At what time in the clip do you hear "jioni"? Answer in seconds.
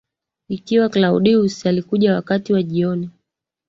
2.63-3.09